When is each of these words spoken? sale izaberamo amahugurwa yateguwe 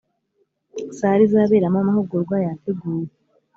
sale 0.97 1.21
izaberamo 1.27 1.77
amahugurwa 1.81 2.35
yateguwe 2.45 3.05